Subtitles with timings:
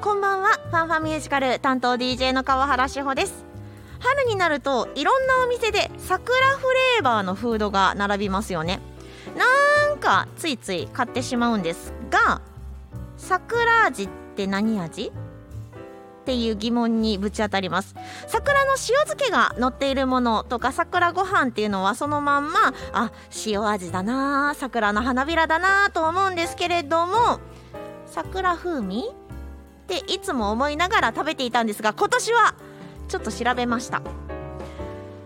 [0.00, 0.48] こんばんは。
[0.48, 3.44] ファンファミュージカル担当 DJ の川原志保です。
[3.98, 8.80] 春になるといろんなお店で桜フレーバーのフードが並びますよね。
[9.36, 12.40] なんかついつい買ってしまうんですが
[13.18, 15.08] 桜味って何味？
[15.08, 15.12] っ
[16.24, 17.94] ていう疑問にぶち当たります。
[18.26, 23.12] 桜の塩漬けが乗っているものとか桜ご飯っていうのはそのまんまあ
[23.44, 27.38] 塩味だな桜の花びらだなと思うんですけれども
[28.06, 29.04] 桜風味
[29.90, 32.54] っていつも思いながら食べていたんですが今年は
[33.08, 34.02] ちょっと調べました。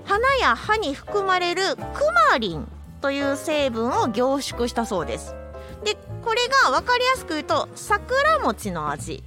[0.07, 1.83] 花や葉に含まれるク
[2.31, 2.69] マリン
[3.01, 5.35] という成分を凝縮したそうです。
[5.85, 9.23] でこれが分かりやすく言うと桜餅の味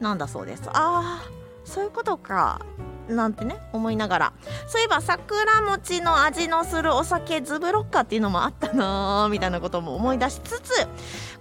[0.00, 0.62] なんだそうです。
[0.72, 2.60] あーそういうことか。
[3.14, 4.32] なんてね思いながら。
[4.66, 10.72] そういえば桜餅の味のするお酒ズブロッカーっていうのもあったなーみたいなことも思い出しつつ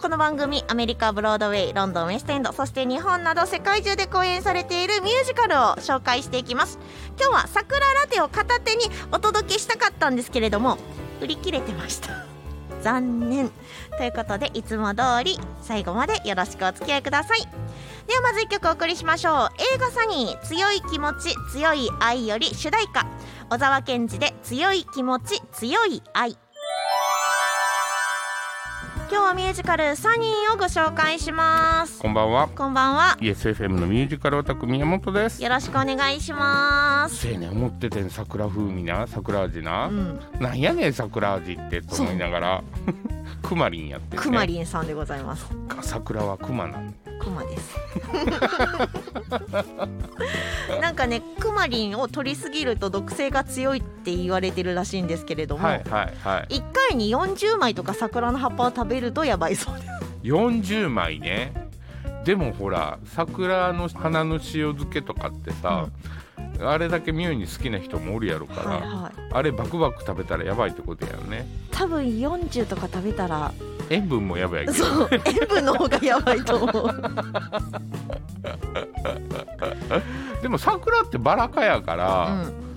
[0.02, 6.80] この番組アメリカブロードウェイロンドンウェストエンドそして日本など世界中で公演されているミュージカルを紹介していきます。
[7.20, 10.78] 今日は桜ラテを片手にお届けしたかったんですけれども
[11.22, 12.29] 売り切れてました。
[12.82, 13.52] 残念。
[13.98, 17.42] ということでいつも通り最後までよろしくお付き合いください。
[18.08, 19.50] ではまず1曲お送りしましょう。
[19.76, 23.06] 映画サニー強い気持ち強い愛より主題歌。
[23.50, 26.38] 小沢健二で強い気持ち強い愛。
[29.12, 32.00] 今日はミュージカルサニーをご紹介します。
[32.00, 32.48] こんばんは。
[32.48, 33.18] こんばんは。
[33.20, 35.42] ESFM のミュージカルオタク宮本です。
[35.42, 37.16] よろしくお願いします。
[37.16, 40.20] せやねん思っててん桜風味な桜味な、うん。
[40.40, 42.64] なんやねん桜味ってと思いながら
[43.42, 44.22] クマリンやってね。
[44.22, 45.48] くまりんさんでございます。
[45.68, 47.76] か桜はクマなのクマです
[50.82, 56.56] なんかねクマリンを取りすぎると毒性が強いって言われてるらしいんですけれども、はいはいはい。
[56.56, 59.88] 1回に40枚とか桜の葉っぱを食べるとやばいそうです。
[60.24, 61.54] 40枚ね。
[62.26, 65.88] でもほら桜の花の塩漬けとかってさ、
[66.62, 69.14] あれだけ妙に好きな人もおるやろから、はいはい。
[69.32, 71.48] あれバクバク食べたらやばいってことやよね。
[71.72, 73.52] 多分40とか食べたら
[73.90, 74.74] 塩分もやばいけど。
[74.74, 77.02] そう塩分の方がやばいと思う。
[80.42, 82.69] でも桜ってバラ科やから、うん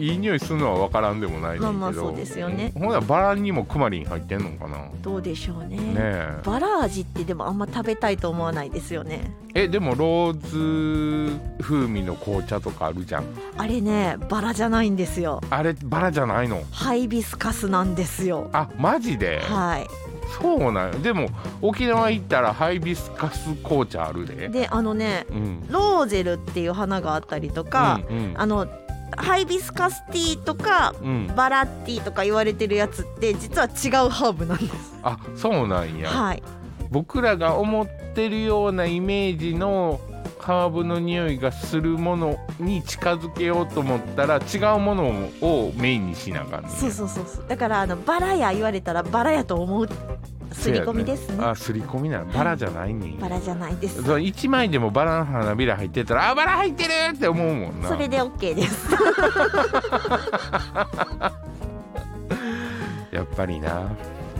[0.00, 2.72] いい匂いするのは分からんでもないねんけど、まあまあそうですよね。
[2.74, 4.76] ほなバラにもクマリン入ってんのかな。
[4.78, 5.78] ねどうでしょうね。
[5.96, 6.40] え。
[6.44, 9.32] バラ味ってでもあんま食べたいと思わないですよね。
[9.54, 13.24] えでもローズ風味の紅茶とかあるじゃん。
[13.56, 15.40] あれねバラじゃないんですよ。
[15.50, 16.62] あれバラじゃないの？
[16.70, 18.48] ハイビスカスなんですよ。
[18.52, 19.86] あマジで、はい。
[20.40, 21.28] そうなんよでも
[21.60, 24.48] 沖縄行ったらハイビスカス紅茶あるで。
[24.48, 25.66] であのねうん。
[25.68, 28.34] ローゼルっていう花があったりとか、うんうん。
[28.36, 28.68] あの
[29.16, 34.98] ハイビスカスティーとかうんバラティーとか言われてるやつって実は違うハーブなんです。
[35.02, 36.42] あそうなんや、はい。
[36.90, 40.00] 僕らが思ってるようなイメージの
[40.40, 47.44] ハーブの匂いがするものに近づけようと思ったら違うものをメインにしなあかんねんそうそうそうそう。
[47.46, 49.88] だからあのバラや言われたらバラやと思う
[50.52, 51.44] 刷り込みですね。
[51.44, 53.18] あすり込みなバラじゃないねん。
[53.18, 54.02] バラじゃないです。
[54.02, 57.88] そう1枚でもバラの花びら入ってたらあバラ入ってるって思うもんな。
[57.88, 58.90] それで OK です。
[63.12, 63.90] やっぱりな。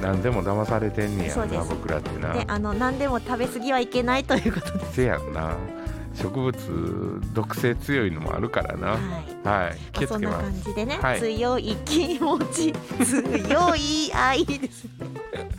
[0.00, 2.32] 何でも騙されてんねやな僕らってな。
[2.32, 4.86] で、あの何でも食べ過ぎはいけないということで。
[4.86, 4.94] す。
[4.94, 5.56] せやんな
[6.20, 8.88] 植物毒性強いのもあるからな。
[8.88, 8.98] は
[9.44, 9.48] い。
[9.48, 9.78] はい。
[9.92, 10.64] 気をそんなつけます。
[10.64, 11.20] 感じでね、はい。
[11.20, 14.86] 強い気持ち強い愛です。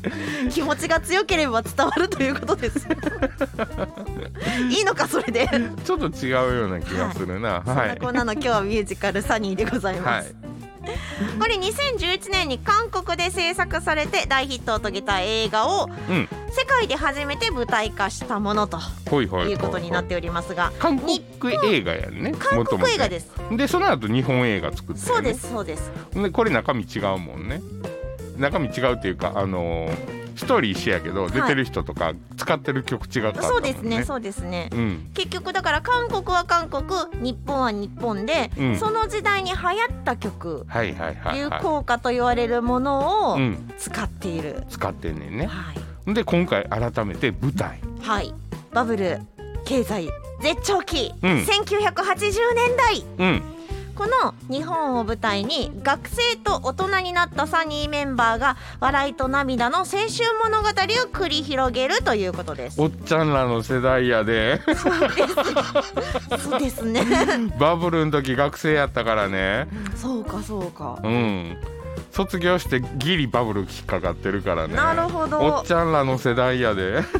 [0.49, 2.87] 気持ちが強ければ伝わるということです。
[4.69, 5.49] いいのかそれで。
[5.83, 7.63] ちょっと違うような気がするな。
[7.65, 10.40] そんはないこんなの今日はミュージカルサニーでございます、はい
[11.39, 16.27] これ2011年に韓国で制作されて大ヒットを遂げた映画をうん。
[16.51, 18.77] 世界で初めて舞台化したものと
[19.09, 21.21] ほいうことになっておりますが韓国
[21.63, 23.31] 映画やんね韓国映画です。
[23.49, 25.91] すでその後日本映画作ってる、ね、そうですそうです。
[26.13, 27.61] でこれ中身違うもんね。
[28.37, 33.47] 中身違うっていうかあのーストーリー一緒やけど、出てる人とか使ってる曲違かったもんね。
[33.49, 34.69] そうですねそうですね。
[34.71, 35.11] うん。
[35.13, 36.85] 結局だから韓国は韓国
[37.21, 38.75] 日本は日本で、うん。
[38.77, 40.65] その時代に流行った曲。
[40.67, 45.45] はいはいはい流は行歌と言われるものをい、うん、使っている、使ってんねんね。
[45.45, 45.73] は
[46.07, 47.79] い、で今回改めて舞台。
[48.01, 48.33] はい、
[48.71, 49.19] バブル
[49.65, 50.09] 経済
[50.41, 51.31] 絶頂期、うん。
[51.41, 53.05] 1980年代。
[53.17, 53.43] うん
[53.95, 60.01] この日本を舞台に学生と大人になったサニーメンバーが笑いと涙の青春
[60.43, 60.71] 物語を
[61.11, 62.81] 繰り広げるということです。
[62.81, 64.61] おっちゃんらの世代やで
[66.39, 67.03] そうですね。
[67.59, 70.99] バブルの時学生やったからねそうかそうか。
[71.03, 71.57] うん
[72.11, 74.75] 卒業してギリバブル引っかかってるからね。
[74.75, 75.39] なるほど。
[75.39, 77.01] おっちゃんらの世代やで。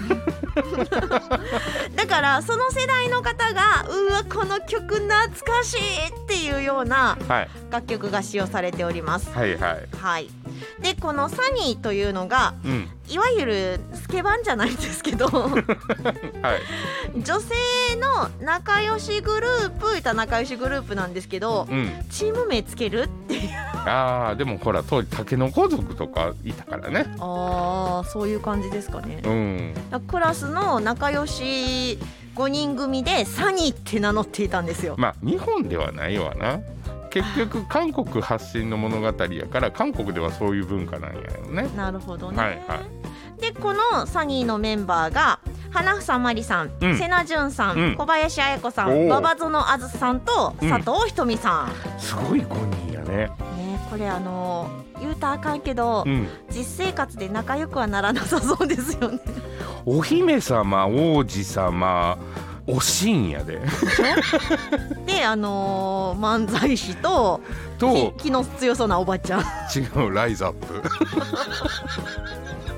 [1.96, 7.50] だかからその世代の方がうわこの曲懐かしいっていうようなはい。
[7.72, 9.32] 楽曲が使用されております。
[9.32, 9.88] はいはい。
[9.98, 10.41] はい
[10.82, 12.90] でこのサニーというのがうん。
[13.10, 15.52] いわゆるスケバンじゃないんですけど は
[17.16, 17.22] い。
[17.22, 17.56] 女性
[17.98, 21.90] の仲良しグループいった仲良しグループなんですけどうん。
[22.10, 23.50] チーム名つけるっていう。
[23.86, 27.06] ああでもほら当時タケノコ族とかいたからね。
[27.20, 29.22] あーそういう感じですかね。
[29.26, 29.74] うん。
[30.08, 31.98] クラスの仲良し
[32.36, 34.96] 5人組でサニーって名乗っていたんですよ。
[34.98, 36.60] まあ日本ではないわな
[37.12, 41.70] 結局韓国発信の物語やから 韓国ではそういう文化なんやよね。
[41.76, 42.56] なるほどね、はいは
[43.38, 43.42] い。
[43.42, 45.40] でこのサニーのメンバーが
[45.72, 46.98] 花房まりさん、うん。
[46.98, 47.96] 瀬名潤さん、うん。
[47.96, 50.70] 小林彩子さん馬場園あずさんとうん。
[50.70, 53.28] 佐藤ひとみさん、すごい5人やね。
[53.28, 53.32] ね
[53.90, 54.70] これあの
[55.00, 56.28] 言うたらあかんけど、うん。
[56.50, 59.20] 実生活で仲良くはならなさそうですよね。
[59.86, 62.18] お姫様王子様
[62.68, 63.60] おしんやで。
[65.06, 67.42] であのー漫才師と
[67.80, 69.42] とき気の強そうなおばちゃん。
[69.42, 70.82] 違うライズアップ。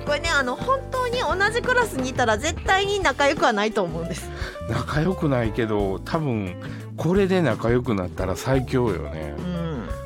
[0.06, 4.30] これねあの本当に同じクラスにいたら絶対に仲良くはないと思うんです。
[4.70, 6.56] 仲良くないけど多分
[6.98, 9.34] これで仲良くなったら最強よね。
[9.38, 9.53] うん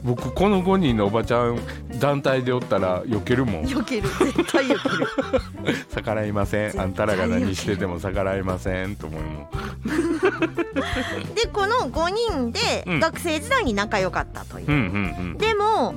[0.08, 1.60] 僕この5人のおばちゃん
[2.00, 3.64] 団体でおったら避けるもん。
[3.66, 4.08] 避ける。
[4.08, 5.08] 絶対避ける。
[5.94, 6.82] 逆らいません。
[6.82, 9.48] あんたらが何してても逆らいませんと思うもん。
[11.36, 13.00] でこの5人でうん。
[13.02, 14.80] 学生時代に仲良かったという、うんう
[15.34, 15.94] んでも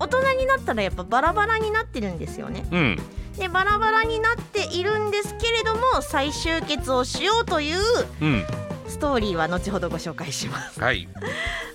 [0.00, 2.66] 大人になったらやっぱバラバラになってるんですよね。
[2.72, 2.98] うんうん。
[3.38, 7.78] でバラバラになっているんですけれども再集結をしようという
[8.20, 8.44] うん
[8.94, 10.80] ストーリーは後ほどご紹介します。
[10.80, 11.08] はい。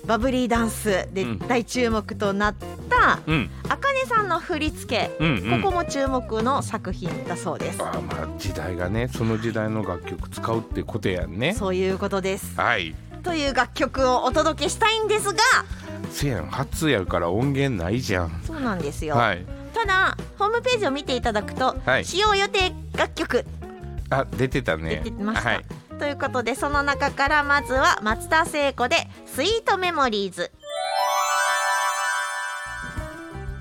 [0.06, 1.40] バブリーダンスでうん。
[1.40, 2.56] 大注目となっ
[2.90, 3.50] たうん。
[3.68, 5.62] あかねさんの振り付けうんうん。
[5.62, 11.54] ここも注目の作品だそうです、あーまあ時代がねその時代の楽曲使うってことやんね。
[11.54, 12.56] そういうことです。
[12.56, 12.96] はい。
[13.22, 15.40] という楽曲をお届けしたいんですが
[16.10, 18.42] せやん初やから音源ないじゃん。
[18.48, 19.46] そうなんですよ、はい。
[19.74, 22.06] ただホームページを見ていただくと、はい。
[22.06, 23.44] 使用予定楽曲。
[24.10, 25.02] あ出てたね。
[25.04, 25.50] 出てました。
[25.50, 25.66] はい
[26.00, 30.50] ということでその中からまずは松田聖子で「スイートメモリーズ」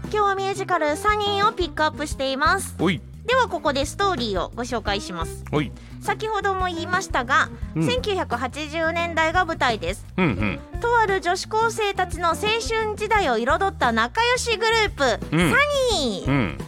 [0.04, 2.76] 今日はミュージカル「サニー」をピックアップしています。
[3.26, 5.44] ではここでストーリーをご紹介します。
[6.00, 7.86] 先ほども言いましたが、うん。
[7.86, 10.06] 1980年代が舞台です。
[10.16, 10.80] うんうん。
[10.80, 15.50] とある女子高生たちの青春時代を彩った仲良しグループ、うん。
[15.50, 15.56] サ
[15.92, 16.58] ニー、うん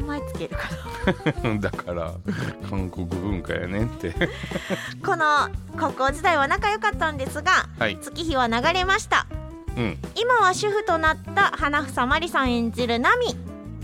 [0.00, 0.68] 前つけるか
[1.42, 2.14] な だから
[2.68, 4.14] 韓国文化やねんって。
[5.04, 5.48] この
[5.78, 7.98] 高校時代は仲良かったんですがはい。
[8.00, 9.26] 月日は流れました。
[9.76, 9.98] うん。
[10.14, 13.36] 今は主婦となった花房まりさん演じるナミ。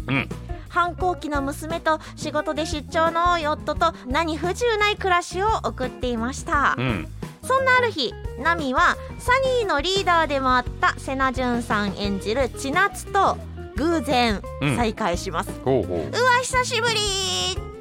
[0.08, 0.28] うん。
[0.68, 7.08] 反抗期の娘と仕事で出張の多い夫と何不自由ない暮らしを送っていました、うん。
[7.42, 13.36] そんなある日ナミはサニーのリーダーでもあった瀬名潤さん演じる千夏と
[13.76, 14.76] 偶然うん。
[14.76, 15.98] 再会します、ほうほう。
[15.98, 16.96] わ久しぶり。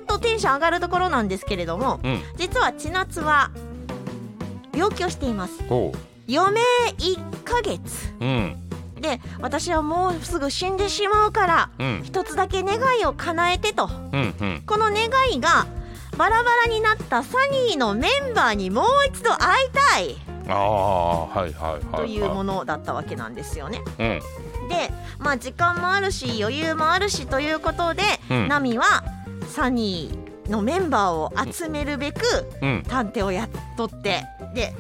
[0.07, 2.21] とテンション上がるところなんですけれどもううん。
[2.37, 3.51] 実は千夏は
[4.75, 5.63] 病気をしています。
[5.67, 5.93] ほ
[6.29, 6.61] 余命
[6.97, 8.13] 1ヶ月。
[8.19, 8.57] ううん。
[8.99, 12.01] で私はもうすぐ死んでしまうからうん。
[12.03, 13.89] 一つだけ願いを叶えてと。
[14.11, 14.63] うんうん。
[14.65, 15.65] この願いが
[16.17, 17.37] バラバラになったサ
[17.69, 20.17] ニーのメンバーにもう一度会いたい
[20.47, 23.81] ああはいはいはいというもののだったわけなんですよね。
[23.99, 24.19] うん。
[24.69, 28.47] でまあ時間もあるし余裕もあるしということで、うん。
[28.47, 29.03] ナミは
[29.47, 32.21] サニーのメンバーを集めるべく
[32.61, 32.83] うん。
[32.87, 33.49] 探偵を雇
[33.85, 34.73] ってで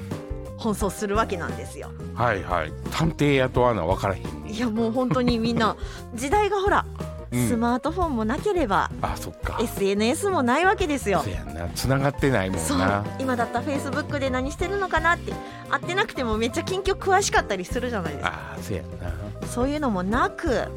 [0.59, 1.91] 奔走するわけなんですよ。
[2.13, 2.73] はいはい。
[2.91, 5.75] 探偵雇わな分からへんねいやもう本当にみんな
[6.13, 6.90] 時代がほら、うん
[7.33, 9.57] スマートフォンもなければあそっか。
[9.61, 11.21] SNS もないわけですよ。
[11.23, 11.29] そ。
[11.29, 11.67] やんな。
[11.69, 13.05] 繋がってないもんな。
[13.19, 15.33] 今だったらフェイスブックで何してるのかなって
[15.69, 18.31] 会ってなくてもめっちゃ近況詳しかったりするじゃないですか。
[18.33, 19.47] ああそやんな。
[19.47, 20.67] そういうのもなく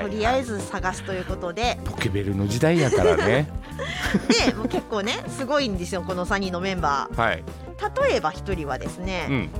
[0.00, 3.48] とりあえず探すということで、ポケベルの時代やからね。
[4.46, 7.42] でもう結構ねすごいんですよこの3人のメンバはい。
[7.78, 9.50] ー例えば一人はですね、うん。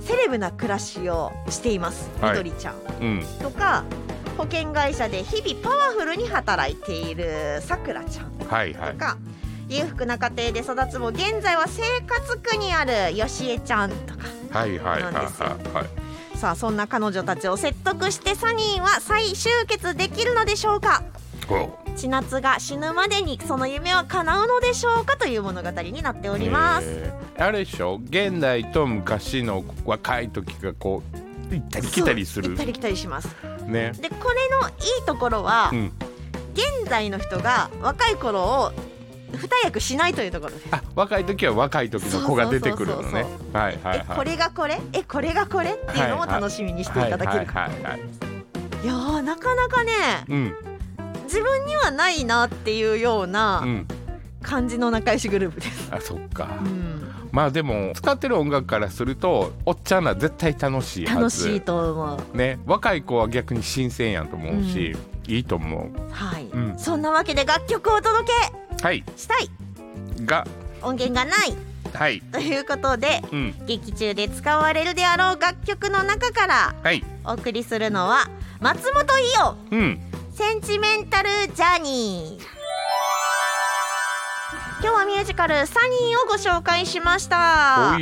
[0.00, 2.36] セレブな暮らしをしていますみはい。
[2.36, 3.24] どりちゃん、うん。
[3.42, 3.84] とか
[4.36, 8.48] 保険会社で日々パワフルに働いているさくらちゃん。
[8.48, 8.92] はいはい。
[8.92, 9.16] とか、
[9.68, 14.24] 裕福な家庭で育つも現在は生活苦にあるよしえちゃんとか。
[14.50, 15.02] はいはい。
[15.02, 16.38] はいはいはい。
[16.38, 21.02] さあそんな彼女たちを説得してサニーは再集結できるのでしょうか？
[21.46, 28.00] ほ千夏が死ぬまでにその夢は叶うのでしょうかという物語になっておうります、えーあれでしょ？
[28.04, 31.02] 現代と昔の若い時がこ
[31.50, 32.48] う行ったり来たりする。
[32.48, 33.28] 行ったり来たりします
[33.70, 33.92] ね。
[34.00, 34.72] でこれのい
[35.02, 35.92] いところは、うん。
[36.52, 38.72] 現在の人が若い頃を
[39.32, 40.66] 二役しないというところです。
[40.72, 43.24] あ若い時は若い時の子が出てくるのね。
[43.52, 44.06] はいはいはい。
[44.10, 44.80] えこれがこれ？
[44.92, 45.70] えこれがこれ？
[45.70, 47.68] っていうのを楽しみにしていただけるか、は
[48.82, 49.92] いやーなかなかね
[50.28, 50.54] うん。
[51.24, 53.86] 自分にはないなっていうよううなん。
[54.42, 56.48] 感じの仲良しグループです、あそっか。
[56.62, 61.16] うん、まあでも使ってる音楽からするとおっちゃんら絶対楽しいはず。
[61.16, 62.36] 楽しいと思う。
[62.36, 62.58] ね。
[62.66, 64.96] 若い子は逆に新鮮やと思うし、
[65.26, 66.12] いいと思う。
[66.12, 66.78] はい、うん。
[66.78, 68.30] そんなわけで楽曲をお届
[68.82, 69.02] はい。
[69.02, 69.48] けしたい。
[70.24, 70.46] が。
[70.82, 71.54] 音源がない。
[71.92, 72.20] はい。
[72.32, 73.54] ということでうん。
[73.66, 77.04] 劇中で使われるであろう楽曲の中からはい。
[77.24, 78.28] お送りするのは
[78.60, 79.06] 松本伊
[79.36, 79.54] 代。
[79.72, 80.00] うん。
[80.32, 82.59] センチメンタルジャーニー
[84.82, 87.98] 今日はミュージカル「サニー」をご紹介しました。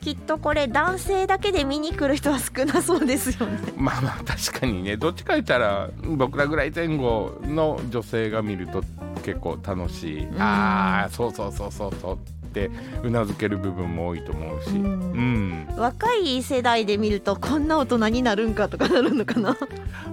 [0.00, 3.58] きっとこれ男性だけで見に来る人は少なそうですよね。
[3.76, 4.96] まあまあ確かにね。
[4.96, 8.84] どっちか言ったら僕らぐらい前後の女性が見ると
[9.24, 10.22] 結構楽しい。
[10.26, 10.40] ん。
[10.40, 12.18] ああそうそうそうそうそうっ
[12.50, 12.70] て
[13.02, 14.70] うなずける部分も多いと思うし。
[14.70, 15.50] ううん。
[15.50, 19.56] ん若い世代で見るとこんな大人になるんかとかなるのかな。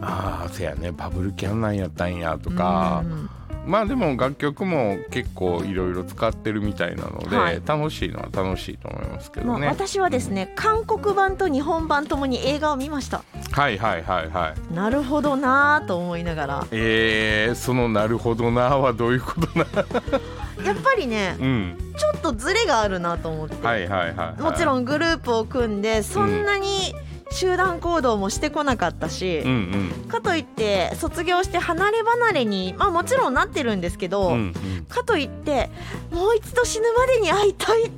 [0.01, 0.91] ああせやね。
[0.91, 3.03] バブルキャンなんやったんやとか。
[3.05, 3.29] うん
[3.65, 7.61] まあでも楽曲も結構いろいろ使ってるみたいなので、はい。
[7.65, 13.23] 楽しいのは楽しいと思いますけまあ、どね、私はですね韓国版と日本版ともに映画を見ました。
[13.51, 14.73] はいはいはいはい。
[14.73, 16.67] なるほどなぁと思いながら。
[16.71, 19.65] えー、そのなるほどなはどういうことな？
[20.65, 21.77] やっぱりねうん。
[21.97, 26.95] ちょっとズレがあるなと思って、はいはいはい、はい、もちろんグループを組んでそんなに
[27.33, 30.09] 集団行動もしてこなかったし、うんうん。
[30.09, 34.35] かといって卒業して離れ離れにまあもちろんなってるんですけど、うんう
[34.81, 34.85] ん。
[34.87, 35.69] かといって
[36.11, 37.91] もう一度死ぬまでに会いたいっ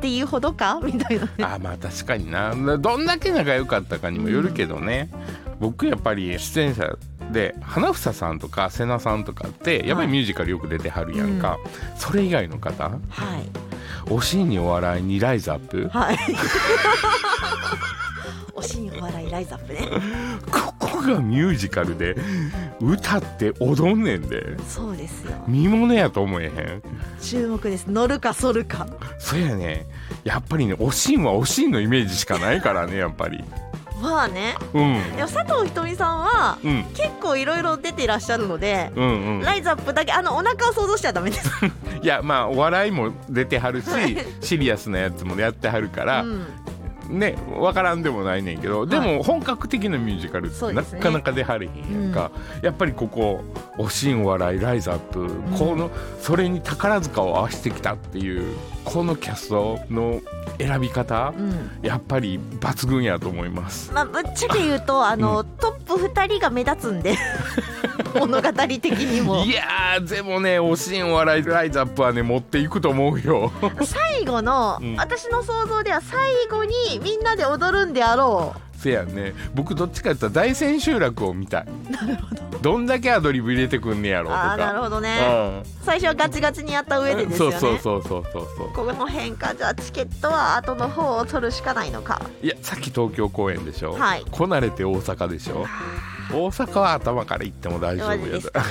[0.00, 0.80] ていうほどか？
[0.82, 1.32] みたいなね。
[1.38, 2.54] あまあ確かにな。
[2.78, 5.10] どんだけ仲良かったかにもよるけどね、
[5.60, 6.96] 僕やっぱり出演者
[7.30, 11.58] で花房さんとか瀬名さんとかってやっぱりミュージカルよく出てはるやんか、
[11.96, 12.90] それ以外の方？
[12.90, 13.00] はい。
[14.10, 15.88] おしんにお笑いにライズアップ？
[15.88, 16.18] はい
[18.62, 19.88] おしんお笑いライズアップね。
[20.50, 22.14] ここがミュージカルで
[22.80, 24.56] 歌って踊んねんで。
[24.68, 25.32] そうですよ。
[25.48, 26.82] 見物やと思えへん。
[27.20, 27.86] 注目です。
[27.88, 28.86] 乗るか反るか。
[29.18, 29.86] そやね。
[30.22, 33.42] やっぱりねおしんはおしんのイメージしかないからねやっぱり。
[34.00, 34.54] まあね。
[34.74, 35.16] うん。
[35.16, 36.84] でも佐藤ひとみさんはうん。
[36.94, 39.42] 結構いろいろ出ていらっしゃるので、うんうん。
[39.42, 41.48] ライズアップだけあのお腹を想像しちゃダメです、
[42.02, 43.88] いやまあお笑いも出てはるし
[44.40, 46.46] シリアスなやつもやってはるから、うん、
[47.08, 52.30] ね分からんでもないねんけど、でも本格的なミュージカルってなかなか出はれへんやんか、
[52.62, 53.42] やっぱりここ
[53.78, 55.90] 「おしんお笑いライズアップ」この
[56.20, 60.20] それに宝塚を合わせてきたっていうこのキャストの
[60.58, 61.70] 選び方、うん。
[61.82, 63.92] やっぱり抜群やと思います。
[63.92, 67.16] まあ、ぶっちゃけ言うとあの、トップ2人が目立つんで
[68.26, 69.44] 物語的にも。
[69.44, 73.52] いやーでもね「おしんお笑いライズアップ」はね持っていくと思うよ。
[73.84, 74.96] 最後の、うん。
[74.96, 76.18] 私の想像では最
[76.50, 79.32] 後にみんなで踊るんであろせやね。
[79.54, 81.66] 僕どっちかって言ったら大千秋楽を見たい。
[81.88, 82.42] うなるほど。
[82.62, 84.40] どんだけアドリブ入れてくんねやろとか。
[84.40, 85.24] ああなるほどね、う
[85.60, 85.62] ん。
[85.84, 87.58] 最初はガチガチにやった上でですよね。
[87.58, 88.68] そうそうそうそうそうそう。
[88.72, 92.20] この辺かじゃあチケットは後の方を取るしかないのか。
[92.42, 94.24] いやさっき東京公演でしょ、はい。
[94.30, 95.66] こなれて大阪でしょ
[96.32, 98.40] 大阪は頭から行っても大丈夫やで。
[98.40, 98.66] すかね。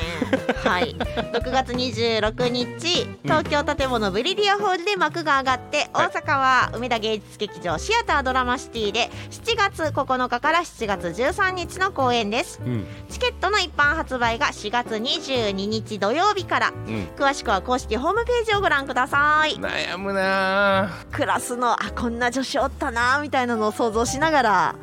[0.63, 0.96] はい。
[0.96, 6.08] 6月26日東京建物ブリリアホールで幕が上がって、はい。
[6.08, 12.60] 大阪は梅田芸術劇場シアタードラマシティで7月9日から7月13日の公演です。
[12.65, 12.86] うん。
[13.10, 16.70] チケットの一般発売が4月22日土曜日から。
[16.70, 17.08] うん。
[17.15, 19.56] 詳しくは公式ホームページをご覧ください。
[19.58, 24.75] 悩むなクラスのあこんな女子おったなみたいなのを想像しながら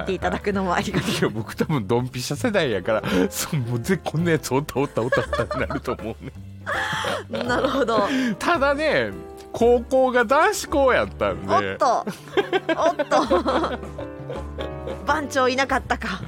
[0.00, 1.10] 見ていただくのもありがたい。
[1.12, 6.32] いや僕多分ドンピシャ世代やからそうもうぜこんなやつおったおったおったってなると思うね。
[7.44, 8.08] なるほど。
[8.38, 9.10] ただね
[9.52, 11.54] 高校が男子校やったんで。
[11.54, 12.06] おっと。
[12.76, 13.78] おっと
[15.06, 16.20] 番長いなかったか。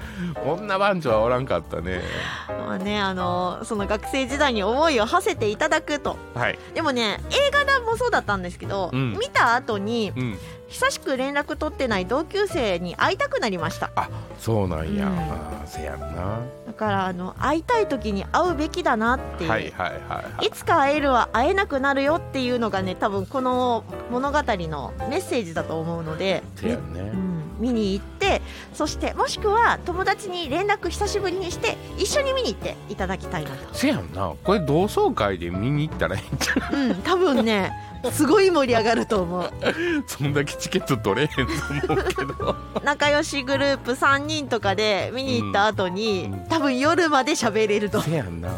[0.45, 2.01] 女番長はおらんかったね。
[2.49, 6.17] まあねあのその学生時代に思いを馳せていただくと。
[6.35, 6.59] はい。
[6.75, 9.13] でもね映画だもそうだったんですけど、うん。
[9.19, 10.39] 見た後にうん。
[10.67, 13.93] 久しく連絡取ってない同級生に会いたくなりました。
[13.95, 14.09] あ
[14.41, 15.19] そうなんや、うん。
[15.19, 16.41] あーせやんな。
[16.67, 20.47] だからあの会いたい時に会うべきだなっていう、はいはいはいはい。
[20.47, 27.01] いつか会えるは会えなくなるよっていうのがね多分この物語のメッセージだと思うので、せやんね。
[27.01, 28.43] うん、見に行って
[28.73, 34.33] そしてもしくは友達に連絡久しぶりにして一緒に見に行っていただきたいなと、せやんな。
[34.43, 37.73] これ同窓会で見に行ったらいいんじゃうん、多分ね
[38.13, 39.43] すごい盛り上がると思う。
[39.43, 39.51] ん
[40.07, 42.57] そんだけチケット取れへんと思うけど。
[42.85, 46.33] 仲良しグループ3人とかで見に行った後に、うん。
[46.35, 46.49] うん。
[46.49, 48.01] 多分夜まで喋れると。
[48.03, 48.51] せやんな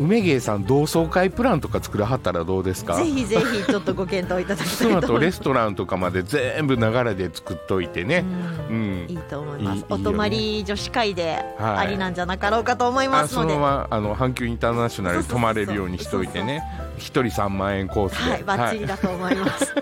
[0.00, 2.94] 梅芸さん同窓会プランとか作らはったらどうですか？
[2.96, 8.24] ぜひぜひちょっとご検討いただきたいと思いますレストランとかまで全部流れで作っといてね。
[8.70, 9.06] ううん。
[9.06, 9.78] んいいと思います。
[9.78, 16.62] いいお泊まり女子会ではいありなんじゃなかろうかと思いあますので、そのままあの阪急インターナショナルに泊まれるようにしといてね。
[16.96, 18.30] 一人3万円コースで。
[18.32, 19.74] はい、バッチリだと思います。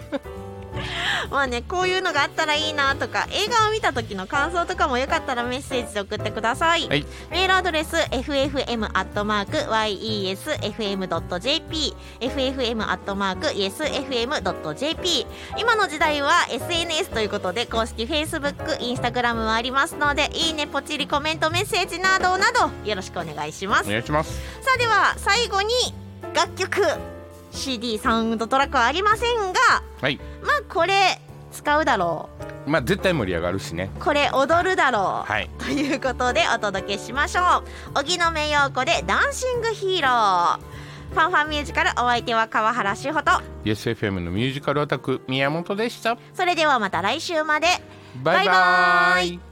[1.30, 7.06] まあね、こういうのがあったらいいなとか映画を見た時の感想とかもよかったらメッセージで送ってください、はい。
[7.30, 8.76] メールアドレス ffm.yesfm.jp
[12.20, 12.86] ffm.yesfm.jp
[15.58, 23.88] 今の時代は SNS ということで公式 Facebook、Instagram もありますのでいいね、ポチリ、コメント、メッセージなどなどよろしくお願いします。
[23.88, 24.32] お願いします。
[24.62, 25.72] さあでは最後に
[26.34, 26.82] 楽曲
[27.50, 29.58] CD サウンドトラックはありませんが
[30.00, 30.16] はい。
[30.42, 31.20] まあこれ
[31.52, 32.28] 使うだろ
[32.66, 33.90] まあ絶対盛り上がるしね。
[33.98, 35.48] うこれ踊るだろう、はい。
[35.58, 37.98] ということでお届けしましょう。
[37.98, 40.58] 荻野目洋子で「ダンシングヒーロー」
[41.10, 43.42] ファンファンミュージカルお相手は川原志穂と。
[43.64, 46.18] YesFM のミュージカルアタック宮本でした。
[46.34, 47.68] それではまた来週まで。
[48.22, 48.46] バイバイ。
[48.46, 49.47] バイバイ